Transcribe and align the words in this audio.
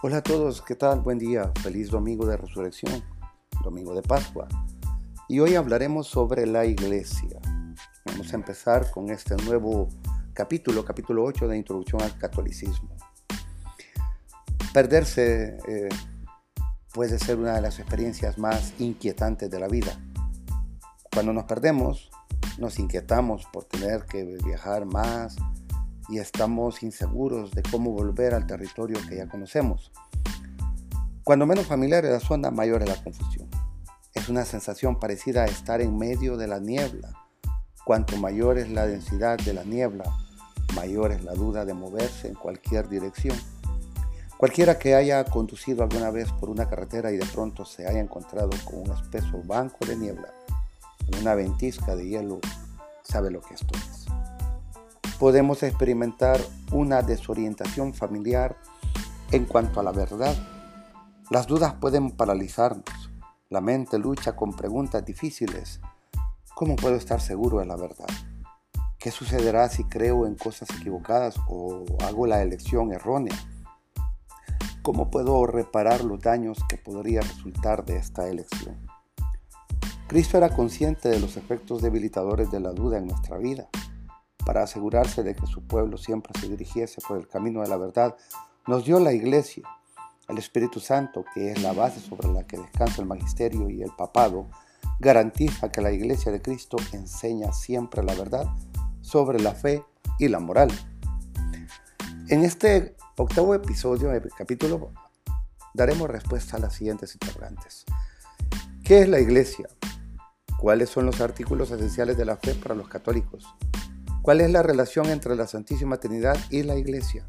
Hola 0.00 0.18
a 0.18 0.22
todos, 0.22 0.62
¿qué 0.62 0.76
tal? 0.76 1.00
Buen 1.00 1.18
día, 1.18 1.50
feliz 1.60 1.90
domingo 1.90 2.24
de 2.24 2.36
resurrección, 2.36 3.02
domingo 3.64 3.96
de 3.96 4.02
Pascua. 4.02 4.46
Y 5.28 5.40
hoy 5.40 5.56
hablaremos 5.56 6.06
sobre 6.06 6.46
la 6.46 6.64
iglesia. 6.64 7.40
Vamos 8.04 8.32
a 8.32 8.36
empezar 8.36 8.92
con 8.92 9.10
este 9.10 9.34
nuevo 9.44 9.88
capítulo, 10.34 10.84
capítulo 10.84 11.24
8 11.24 11.48
de 11.48 11.56
Introducción 11.56 12.00
al 12.00 12.16
Catolicismo. 12.16 12.90
Perderse 14.72 15.58
eh, 15.66 15.88
puede 16.94 17.18
ser 17.18 17.36
una 17.36 17.54
de 17.54 17.62
las 17.62 17.80
experiencias 17.80 18.38
más 18.38 18.74
inquietantes 18.78 19.50
de 19.50 19.58
la 19.58 19.66
vida. 19.66 19.98
Cuando 21.12 21.32
nos 21.32 21.42
perdemos, 21.42 22.08
nos 22.56 22.78
inquietamos 22.78 23.46
por 23.52 23.64
tener 23.64 24.04
que 24.04 24.22
viajar 24.44 24.84
más, 24.84 25.34
y 26.08 26.18
estamos 26.18 26.82
inseguros 26.82 27.50
de 27.50 27.62
cómo 27.62 27.90
volver 27.90 28.34
al 28.34 28.46
territorio 28.46 28.98
que 29.08 29.16
ya 29.16 29.28
conocemos. 29.28 29.92
Cuando 31.22 31.46
menos 31.46 31.66
familiar 31.66 32.04
es 32.04 32.12
la 32.12 32.20
zona, 32.20 32.50
mayor 32.50 32.82
es 32.82 32.88
la 32.88 33.02
confusión. 33.02 33.48
Es 34.14 34.28
una 34.28 34.44
sensación 34.44 34.98
parecida 34.98 35.42
a 35.42 35.46
estar 35.46 35.80
en 35.82 35.96
medio 35.98 36.36
de 36.38 36.48
la 36.48 36.58
niebla. 36.58 37.12
Cuanto 37.84 38.16
mayor 38.16 38.58
es 38.58 38.70
la 38.70 38.86
densidad 38.86 39.36
de 39.38 39.52
la 39.52 39.64
niebla, 39.64 40.04
mayor 40.74 41.12
es 41.12 41.22
la 41.24 41.34
duda 41.34 41.64
de 41.64 41.74
moverse 41.74 42.28
en 42.28 42.34
cualquier 42.34 42.88
dirección. 42.88 43.36
Cualquiera 44.38 44.78
que 44.78 44.94
haya 44.94 45.24
conducido 45.24 45.82
alguna 45.82 46.10
vez 46.10 46.32
por 46.32 46.48
una 46.48 46.68
carretera 46.68 47.10
y 47.12 47.16
de 47.16 47.26
pronto 47.26 47.64
se 47.64 47.86
haya 47.86 48.00
encontrado 48.00 48.50
con 48.64 48.80
un 48.80 48.92
espeso 48.92 49.42
banco 49.44 49.84
de 49.84 49.96
niebla, 49.96 50.32
una 51.20 51.34
ventisca 51.34 51.96
de 51.96 52.08
hielo, 52.08 52.38
sabe 53.02 53.30
lo 53.30 53.40
que 53.40 53.54
esto 53.54 53.76
es 53.76 54.17
podemos 55.18 55.64
experimentar 55.64 56.40
una 56.70 57.02
desorientación 57.02 57.92
familiar 57.92 58.56
en 59.32 59.46
cuanto 59.46 59.80
a 59.80 59.82
la 59.82 59.90
verdad. 59.90 60.34
Las 61.30 61.46
dudas 61.46 61.74
pueden 61.74 62.12
paralizarnos. 62.12 63.10
La 63.50 63.60
mente 63.60 63.98
lucha 63.98 64.36
con 64.36 64.54
preguntas 64.54 65.04
difíciles. 65.04 65.80
¿Cómo 66.54 66.76
puedo 66.76 66.94
estar 66.94 67.20
seguro 67.20 67.58
de 67.58 67.66
la 67.66 67.76
verdad? 67.76 68.06
¿Qué 68.98 69.10
sucederá 69.10 69.68
si 69.68 69.84
creo 69.84 70.26
en 70.26 70.36
cosas 70.36 70.68
equivocadas 70.78 71.36
o 71.48 71.84
hago 72.04 72.26
la 72.26 72.42
elección 72.42 72.92
errónea? 72.92 73.36
¿Cómo 74.82 75.10
puedo 75.10 75.46
reparar 75.46 76.04
los 76.04 76.20
daños 76.20 76.58
que 76.68 76.76
podría 76.76 77.20
resultar 77.20 77.84
de 77.84 77.96
esta 77.96 78.28
elección? 78.28 78.86
Cristo 80.06 80.36
era 80.38 80.48
consciente 80.50 81.08
de 81.08 81.20
los 81.20 81.36
efectos 81.36 81.82
debilitadores 81.82 82.50
de 82.50 82.60
la 82.60 82.70
duda 82.70 82.98
en 82.98 83.08
nuestra 83.08 83.36
vida 83.36 83.68
para 84.48 84.62
asegurarse 84.62 85.22
de 85.22 85.36
que 85.36 85.46
su 85.46 85.60
pueblo 85.60 85.98
siempre 85.98 86.32
se 86.40 86.48
dirigiese 86.48 87.02
por 87.06 87.18
el 87.18 87.28
camino 87.28 87.60
de 87.60 87.68
la 87.68 87.76
verdad, 87.76 88.16
nos 88.66 88.86
dio 88.86 88.98
la 88.98 89.12
iglesia, 89.12 89.62
el 90.26 90.38
Espíritu 90.38 90.80
Santo, 90.80 91.22
que 91.34 91.52
es 91.52 91.60
la 91.60 91.74
base 91.74 92.00
sobre 92.00 92.32
la 92.32 92.46
que 92.46 92.56
descansa 92.56 93.02
el 93.02 93.08
magisterio 93.08 93.68
y 93.68 93.82
el 93.82 93.90
papado, 93.90 94.46
garantiza 95.00 95.70
que 95.70 95.82
la 95.82 95.92
iglesia 95.92 96.32
de 96.32 96.40
Cristo 96.40 96.78
enseña 96.92 97.52
siempre 97.52 98.02
la 98.02 98.14
verdad 98.14 98.46
sobre 99.02 99.38
la 99.38 99.52
fe 99.52 99.84
y 100.18 100.28
la 100.28 100.40
moral. 100.40 100.70
En 102.28 102.42
este 102.42 102.96
octavo 103.18 103.54
episodio, 103.54 104.10
el 104.12 104.30
capítulo, 104.30 104.92
daremos 105.74 106.08
respuesta 106.08 106.56
a 106.56 106.60
las 106.60 106.72
siguientes 106.74 107.12
interrogantes. 107.12 107.84
¿Qué 108.82 109.02
es 109.02 109.10
la 109.10 109.20
iglesia? 109.20 109.68
¿Cuáles 110.58 110.88
son 110.88 111.04
los 111.04 111.20
artículos 111.20 111.70
esenciales 111.70 112.16
de 112.16 112.24
la 112.24 112.38
fe 112.38 112.54
para 112.54 112.74
los 112.74 112.88
católicos? 112.88 113.44
¿Cuál 114.28 114.42
es 114.42 114.50
la 114.50 114.62
relación 114.62 115.06
entre 115.06 115.34
la 115.36 115.46
Santísima 115.46 115.96
Trinidad 115.96 116.36
y 116.50 116.62
la 116.62 116.76
Iglesia? 116.76 117.26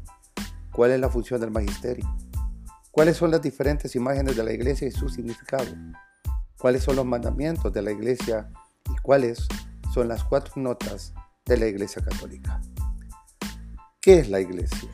¿Cuál 0.70 0.90
es 0.90 1.00
la 1.00 1.08
función 1.08 1.40
del 1.40 1.50
magisterio? 1.50 2.04
¿Cuáles 2.90 3.16
son 3.16 3.30
las 3.30 3.40
diferentes 3.40 3.96
imágenes 3.96 4.36
de 4.36 4.44
la 4.44 4.52
Iglesia 4.52 4.86
y 4.86 4.90
su 4.90 5.08
significado? 5.08 5.64
¿Cuáles 6.58 6.84
son 6.84 6.96
los 6.96 7.06
mandamientos 7.06 7.72
de 7.72 7.80
la 7.80 7.90
Iglesia 7.90 8.50
y 8.84 9.00
cuáles 9.00 9.48
son 9.94 10.08
las 10.08 10.24
cuatro 10.24 10.52
notas 10.56 11.14
de 11.46 11.56
la 11.56 11.68
Iglesia 11.68 12.04
Católica? 12.04 12.60
¿Qué 14.02 14.18
es 14.18 14.28
la 14.28 14.40
Iglesia? 14.40 14.90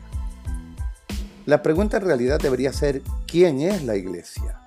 La 1.45 1.61
pregunta 1.61 1.97
en 1.97 2.05
realidad 2.05 2.39
debería 2.39 2.71
ser 2.71 3.01
¿quién 3.27 3.59
es 3.59 3.83
la 3.83 3.97
Iglesia? 3.97 4.61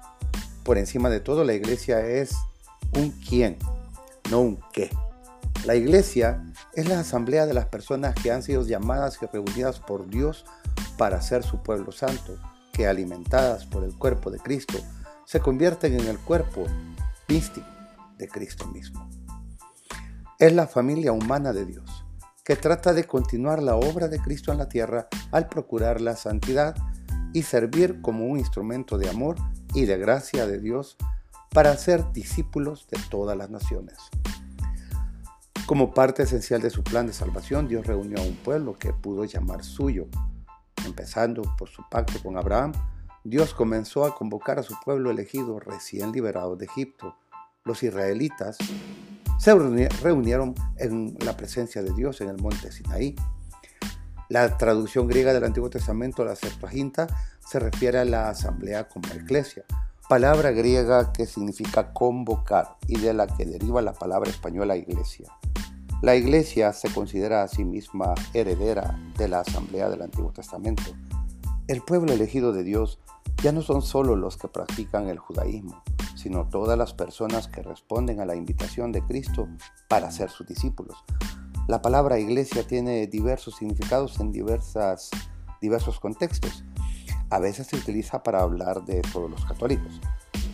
Por 0.62 0.76
encima 0.76 1.08
de 1.08 1.20
todo, 1.20 1.42
la 1.44 1.54
Iglesia 1.54 2.06
es 2.06 2.34
un 2.94 3.12
quién, 3.12 3.56
no 4.30 4.40
un 4.40 4.60
qué. 4.74 4.90
La 5.66 5.74
iglesia 5.74 6.42
es 6.74 6.88
la 6.88 7.00
asamblea 7.00 7.46
de 7.46 7.54
las 7.54 7.66
personas 7.66 8.14
que 8.14 8.30
han 8.30 8.42
sido 8.42 8.64
llamadas 8.64 9.18
y 9.20 9.26
reunidas 9.26 9.80
por 9.80 10.08
Dios 10.08 10.44
para 10.96 11.20
ser 11.20 11.42
su 11.42 11.62
pueblo 11.62 11.92
santo, 11.92 12.36
que 12.72 12.86
alimentadas 12.86 13.66
por 13.66 13.84
el 13.84 13.94
cuerpo 13.96 14.30
de 14.30 14.38
Cristo, 14.38 14.78
se 15.24 15.40
convierten 15.40 15.98
en 15.98 16.06
el 16.06 16.18
cuerpo 16.18 16.64
místico 17.28 17.66
de 18.18 18.28
Cristo 18.28 18.66
mismo. 18.66 19.08
Es 20.38 20.52
la 20.52 20.66
familia 20.66 21.12
humana 21.12 21.52
de 21.52 21.66
Dios, 21.66 22.04
que 22.44 22.56
trata 22.56 22.92
de 22.92 23.04
continuar 23.04 23.62
la 23.62 23.76
obra 23.76 24.08
de 24.08 24.20
Cristo 24.20 24.52
en 24.52 24.58
la 24.58 24.68
tierra 24.68 25.08
al 25.32 25.48
procurar 25.48 26.00
la 26.00 26.16
santidad 26.16 26.74
y 27.32 27.42
servir 27.42 28.00
como 28.00 28.26
un 28.26 28.38
instrumento 28.38 28.98
de 28.98 29.08
amor 29.08 29.36
y 29.74 29.84
de 29.84 29.98
gracia 29.98 30.46
de 30.46 30.58
Dios 30.58 30.96
para 31.50 31.76
ser 31.76 32.12
discípulos 32.12 32.86
de 32.90 32.98
todas 33.10 33.36
las 33.36 33.50
naciones. 33.50 33.96
Como 35.70 35.94
parte 35.94 36.24
esencial 36.24 36.60
de 36.60 36.68
su 36.68 36.82
plan 36.82 37.06
de 37.06 37.12
salvación, 37.12 37.68
Dios 37.68 37.86
reunió 37.86 38.18
a 38.18 38.24
un 38.24 38.34
pueblo 38.34 38.76
que 38.76 38.92
pudo 38.92 39.24
llamar 39.24 39.62
suyo. 39.62 40.08
Empezando 40.84 41.42
por 41.56 41.68
su 41.68 41.84
pacto 41.88 42.20
con 42.20 42.36
Abraham, 42.36 42.72
Dios 43.22 43.54
comenzó 43.54 44.04
a 44.04 44.16
convocar 44.16 44.58
a 44.58 44.64
su 44.64 44.74
pueblo 44.84 45.12
elegido 45.12 45.60
recién 45.60 46.10
liberado 46.10 46.56
de 46.56 46.64
Egipto. 46.64 47.14
Los 47.64 47.84
israelitas 47.84 48.58
se 49.38 49.54
reunieron 50.02 50.56
en 50.76 51.16
la 51.24 51.36
presencia 51.36 51.84
de 51.84 51.94
Dios 51.94 52.20
en 52.20 52.30
el 52.30 52.38
monte 52.38 52.72
Sinaí. 52.72 53.14
La 54.28 54.58
traducción 54.58 55.06
griega 55.06 55.32
del 55.32 55.44
Antiguo 55.44 55.70
Testamento, 55.70 56.24
la 56.24 56.34
Septuaginta, 56.34 57.06
se 57.48 57.60
refiere 57.60 58.00
a 58.00 58.04
la 58.04 58.28
asamblea 58.28 58.88
como 58.88 59.06
iglesia, 59.14 59.64
palabra 60.10 60.50
griega 60.50 61.12
que 61.12 61.24
significa 61.24 61.92
convocar 61.92 62.76
y 62.88 62.98
de 62.98 63.14
la 63.14 63.28
que 63.28 63.46
deriva 63.46 63.80
la 63.80 63.92
palabra 63.92 64.28
española 64.28 64.74
iglesia. 64.74 65.30
La 66.02 66.16
Iglesia 66.16 66.72
se 66.72 66.92
considera 66.92 67.44
a 67.44 67.48
sí 67.48 67.64
misma 67.64 68.16
heredera 68.34 68.98
de 69.16 69.28
la 69.28 69.38
Asamblea 69.38 69.88
del 69.88 70.02
Antiguo 70.02 70.32
Testamento. 70.32 70.82
El 71.68 71.82
pueblo 71.82 72.12
elegido 72.12 72.52
de 72.52 72.64
Dios 72.64 72.98
ya 73.40 73.52
no 73.52 73.62
son 73.62 73.82
solo 73.82 74.16
los 74.16 74.36
que 74.36 74.48
practican 74.48 75.08
el 75.08 75.20
judaísmo, 75.20 75.80
sino 76.16 76.48
todas 76.48 76.76
las 76.76 76.92
personas 76.92 77.46
que 77.46 77.62
responden 77.62 78.18
a 78.18 78.26
la 78.26 78.34
invitación 78.34 78.90
de 78.90 79.02
Cristo 79.02 79.46
para 79.86 80.10
ser 80.10 80.28
sus 80.30 80.44
discípulos. 80.44 80.96
La 81.68 81.82
palabra 81.82 82.18
iglesia 82.18 82.66
tiene 82.66 83.06
diversos 83.06 83.54
significados 83.54 84.18
en 84.18 84.32
diversas, 84.32 85.10
diversos 85.60 86.00
contextos. 86.00 86.64
A 87.30 87.38
veces 87.38 87.68
se 87.68 87.76
utiliza 87.76 88.22
para 88.22 88.42
hablar 88.42 88.84
de 88.84 89.00
todos 89.12 89.30
los 89.30 89.44
católicos, 89.44 90.00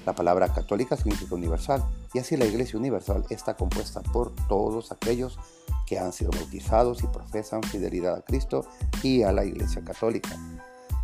la 0.07 0.15
palabra 0.15 0.49
católica 0.49 0.97
significa 0.97 1.35
universal 1.35 1.85
y 2.15 2.21
así 2.21 2.37
la 2.37 2.45
Iglesia 2.45 2.79
Universal 2.79 3.25
está 3.29 3.55
compuesta 3.55 4.03
por 4.03 4.33
todos 4.47 4.93
aquellos 4.93 5.37
que 5.85 5.99
han 5.99 6.13
sido 6.13 6.31
bautizados 6.31 7.03
y 7.03 7.09
profesan 7.09 7.61
fidelidad 7.65 8.15
a 8.15 8.23
Cristo 8.23 8.65
y 9.03 9.25
a 9.25 9.33
la 9.33 9.45
Iglesia 9.45 9.83
Católica. 9.85 10.31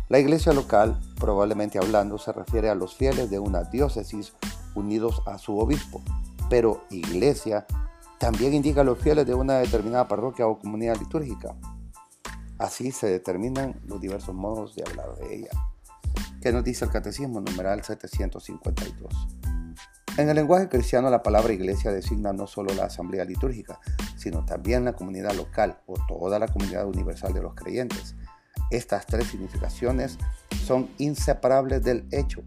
La 0.07 0.19
iglesia 0.19 0.53
local, 0.53 0.99
probablemente 1.19 1.79
hablando, 1.79 2.17
se 2.17 2.31
refiere 2.31 2.69
a 2.69 2.75
los 2.75 2.95
fieles 2.95 3.29
de 3.29 3.39
una 3.39 3.63
diócesis 3.63 4.33
unidos 4.73 5.21
a 5.25 5.37
su 5.37 5.57
obispo, 5.57 6.01
pero 6.49 6.85
iglesia 6.89 7.65
también 8.19 8.53
indica 8.53 8.81
a 8.81 8.83
los 8.85 8.99
fieles 8.99 9.25
de 9.25 9.33
una 9.33 9.55
determinada 9.55 10.07
parroquia 10.07 10.47
o 10.47 10.59
comunidad 10.59 10.97
litúrgica. 10.97 11.55
Así 12.63 12.93
se 12.93 13.07
determinan 13.07 13.75
los 13.87 13.99
diversos 13.99 14.33
modos 14.33 14.73
de 14.73 14.85
hablar 14.87 15.17
de 15.17 15.35
ella. 15.35 15.49
¿Qué 16.41 16.53
nos 16.53 16.63
dice 16.63 16.85
el 16.85 16.91
Catecismo 16.91 17.41
numeral 17.41 17.83
752? 17.83 19.11
En 20.15 20.29
el 20.29 20.35
lenguaje 20.37 20.69
cristiano 20.69 21.09
la 21.09 21.21
palabra 21.21 21.51
iglesia 21.51 21.91
designa 21.91 22.31
no 22.31 22.47
solo 22.47 22.73
la 22.73 22.85
asamblea 22.85 23.25
litúrgica, 23.25 23.81
sino 24.15 24.45
también 24.45 24.85
la 24.85 24.93
comunidad 24.93 25.33
local 25.33 25.81
o 25.87 25.95
toda 26.07 26.39
la 26.39 26.47
comunidad 26.47 26.87
universal 26.87 27.33
de 27.33 27.41
los 27.41 27.53
creyentes. 27.53 28.15
Estas 28.71 29.07
tres 29.07 29.27
significaciones 29.27 30.17
son 30.65 30.89
inseparables 30.99 31.83
del 31.83 32.07
hecho. 32.11 32.43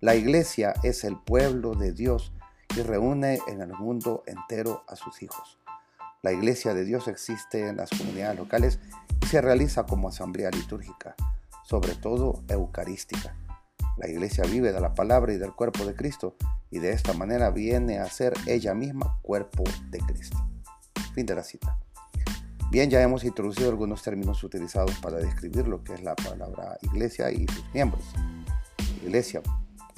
La 0.00 0.14
iglesia 0.14 0.72
es 0.82 1.04
el 1.04 1.18
pueblo 1.18 1.74
de 1.74 1.92
Dios 1.92 2.32
y 2.74 2.80
reúne 2.80 3.40
en 3.46 3.60
el 3.60 3.74
mundo 3.74 4.22
entero 4.26 4.84
a 4.88 4.96
sus 4.96 5.22
hijos. 5.22 5.58
La 6.22 6.32
iglesia 6.32 6.72
de 6.72 6.86
Dios 6.86 7.08
existe 7.08 7.68
en 7.68 7.76
las 7.76 7.90
comunidades 7.90 8.38
locales 8.38 8.78
se 9.28 9.40
realiza 9.40 9.86
como 9.86 10.08
asamblea 10.08 10.50
litúrgica 10.50 11.14
sobre 11.70 11.94
todo 11.94 12.42
eucarística. 12.48 13.36
La 13.96 14.08
iglesia 14.08 14.42
vive 14.44 14.72
de 14.72 14.80
la 14.80 14.92
palabra 14.92 15.32
y 15.32 15.38
del 15.38 15.52
cuerpo 15.52 15.84
de 15.84 15.94
Cristo 15.94 16.34
y 16.68 16.80
de 16.80 16.90
esta 16.90 17.12
manera 17.12 17.50
viene 17.50 18.00
a 18.00 18.06
ser 18.06 18.34
ella 18.48 18.74
misma 18.74 19.20
cuerpo 19.22 19.62
de 19.88 20.00
Cristo. 20.00 20.36
Fin 21.14 21.26
de 21.26 21.36
la 21.36 21.44
cita. 21.44 21.78
Bien, 22.72 22.90
ya 22.90 23.00
hemos 23.02 23.22
introducido 23.22 23.70
algunos 23.70 24.02
términos 24.02 24.42
utilizados 24.42 24.98
para 24.98 25.18
describir 25.18 25.68
lo 25.68 25.84
que 25.84 25.94
es 25.94 26.02
la 26.02 26.16
palabra 26.16 26.76
iglesia 26.82 27.30
y 27.30 27.46
sus 27.46 27.64
miembros. 27.72 28.02
iglesia, 29.04 29.40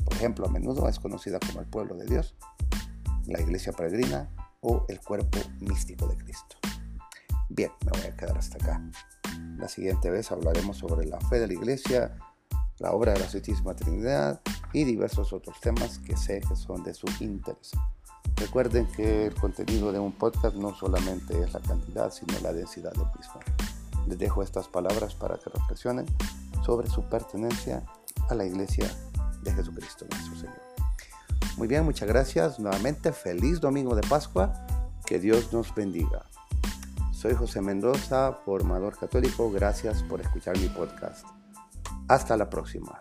por 0.05 0.13
ejemplo, 0.13 0.47
a 0.47 0.51
menudo 0.51 0.89
es 0.91 0.99
conocida 0.99 1.39
como 1.39 1.61
el 1.61 1.67
pueblo 1.67 1.95
de 1.97 2.05
Dios, 2.05 2.35
la 3.27 3.41
iglesia 3.41 3.73
peregrina 3.73 4.29
o 4.61 4.85
el 4.91 5.01
cuerpo 5.01 5.39
místico 5.61 6.07
de 6.07 6.19
Cristo. 6.19 6.57
Bien, 7.55 7.71
me 7.85 7.91
voy 7.91 8.09
a 8.09 8.17
quedar 8.17 8.39
hasta 8.39 8.57
acá. 8.57 8.83
La 9.59 9.69
siguiente 9.69 10.09
vez 10.09 10.33
hablaremos 10.33 10.79
sobre 10.79 11.05
la 11.05 11.21
fe 11.21 11.39
de 11.39 11.47
la 11.47 11.53
iglesia, 11.53 12.17
la 12.79 12.93
obra 12.93 13.13
de 13.13 13.21
la 13.21 13.29
Santísima 13.29 13.77
Trinidad 13.77 14.41
y 14.73 14.85
diversos 14.85 15.35
otros 15.35 15.61
temas 15.61 15.99
que 15.99 16.17
sé 16.17 16.41
que 16.41 16.57
son 16.57 16.83
de 16.83 16.95
su 16.95 17.07
interés. 17.21 17.73
Recuerden 18.37 18.87
que 18.97 19.27
el 19.27 19.35
contenido 19.35 19.93
de 19.93 19.99
un 19.99 20.13
podcast 20.13 20.57
no 20.57 20.75
solamente 20.75 21.39
es 21.43 21.53
la 21.53 21.61
cantidad, 21.61 22.11
sino 22.11 22.33
la 22.41 22.55
densidad 22.55 22.93
del 22.93 23.07
mismo. 23.19 23.39
Les 24.09 24.19
dejo 24.19 24.43
estas 24.43 24.69
palabras 24.69 25.15
para 25.15 25.37
que 25.37 25.51
reflexionen 25.51 26.07
sobre 26.65 26.89
su 26.89 27.03
pertenencia 27.03 27.85
a 28.31 28.35
la 28.35 28.47
iglesia 28.47 28.91
de 29.43 29.53
Jesucristo 29.53 30.07
nuestro 30.11 30.37
Señor. 30.37 30.63
Muy 31.59 31.69
bien, 31.69 31.85
muchas 31.85 32.09
gracias. 32.09 32.59
Nuevamente, 32.59 33.13
feliz 33.13 33.61
domingo 33.61 33.95
de 33.95 34.09
Pascua. 34.09 34.55
Que 35.05 35.19
Dios 35.19 35.53
nos 35.53 35.75
bendiga. 35.75 36.25
Soy 37.23 37.35
José 37.35 37.61
Mendoza, 37.61 38.33
formador 38.45 38.99
católico. 38.99 39.49
Gracias 39.53 40.03
por 40.03 40.21
escuchar 40.21 40.59
mi 40.59 40.67
podcast. 40.67 41.25
Hasta 42.09 42.37
la 42.37 42.51
próxima. 42.51 43.01